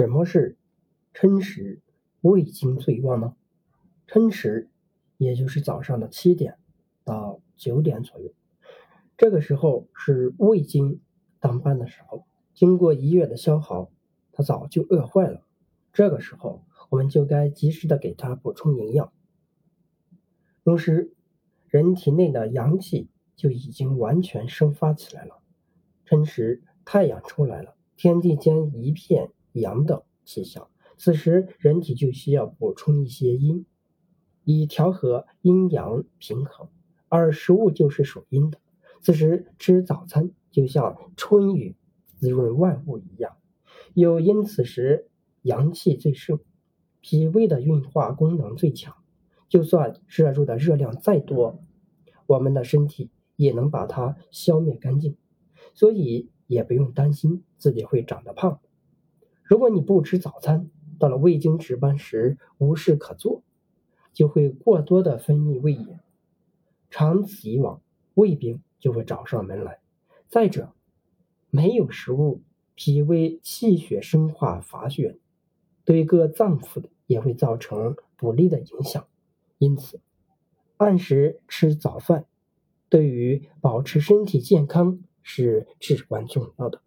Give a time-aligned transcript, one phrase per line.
[0.00, 0.56] 什么是
[1.12, 1.82] 辰时
[2.22, 3.36] 胃经最旺呢？
[4.06, 4.70] 辰时
[5.18, 6.56] 也就是早上的七点
[7.04, 8.32] 到九点左右，
[9.18, 11.02] 这个时候是胃经
[11.38, 12.24] 当班的时候，
[12.54, 13.90] 经过一夜的消耗，
[14.32, 15.42] 它早就饿坏了。
[15.92, 19.12] 这个时候，我们就该及时的给它补充营养。
[20.64, 21.12] 同时，
[21.68, 25.42] 人体内的阳气就已经完全生发起来了。
[26.06, 33.64] 辰时，太阳出来了，天地间一片阳的气象，此时人体就需要补充一些阴，
[34.44, 36.68] 以调和阴阳平衡。
[37.08, 38.58] 而食物就是属阴的，
[39.00, 41.74] 此时吃早餐就像春雨
[42.16, 43.36] 滋润万物一样。
[43.94, 45.08] 又因此时
[45.42, 46.38] 阳气最盛，
[47.00, 48.94] 脾胃的运化功能最强，
[49.48, 51.64] 就算摄入的热量再多，
[52.26, 55.16] 我们的身体也能把它消灭干净。
[55.74, 58.60] 所以也不用担心自己会长得胖。
[59.50, 63.42] 如果你不吃早餐，到了胃经值班时无事可做，
[64.12, 65.98] 就会过多的分泌胃液，
[66.88, 67.82] 长此以往，
[68.14, 69.80] 胃病就会找上门来。
[70.28, 70.72] 再者，
[71.50, 72.42] 没有食物，
[72.76, 75.18] 脾胃气血生化乏血，
[75.84, 79.04] 对各脏腑也会造成不利的影响。
[79.58, 79.98] 因此，
[80.76, 82.24] 按时吃早饭，
[82.88, 85.00] 对于保持身体健康。
[85.22, 86.80] 是至关重要的。